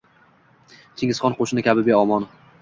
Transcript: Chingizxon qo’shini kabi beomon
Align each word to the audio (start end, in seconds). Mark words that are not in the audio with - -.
Chingizxon 1.01 1.37
qo’shini 1.43 1.65
kabi 1.69 1.85
beomon 1.91 2.27